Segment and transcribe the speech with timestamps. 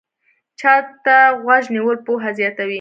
[0.59, 0.73] چا
[1.03, 2.69] ته غوږ نیول پوهه زیاتوي